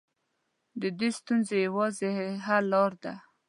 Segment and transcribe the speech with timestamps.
[0.81, 3.13] د دې ستونزې يوازنۍ حل لاره ده.